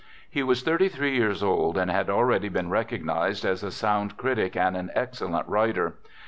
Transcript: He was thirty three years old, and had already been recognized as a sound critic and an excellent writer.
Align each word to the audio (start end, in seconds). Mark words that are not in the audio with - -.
He 0.27 0.41
was 0.41 0.63
thirty 0.63 0.89
three 0.89 1.13
years 1.15 1.43
old, 1.43 1.77
and 1.77 1.91
had 1.91 2.09
already 2.09 2.49
been 2.49 2.71
recognized 2.71 3.45
as 3.45 3.61
a 3.61 3.69
sound 3.69 4.17
critic 4.17 4.55
and 4.57 4.75
an 4.75 4.89
excellent 4.95 5.47
writer. 5.47 5.97